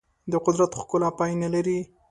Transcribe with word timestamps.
د 0.31 0.33
قدرت 0.45 0.71
ښکلا 0.79 1.09
پای 1.17 1.31
نه 1.43 1.49
لري. 1.53 1.79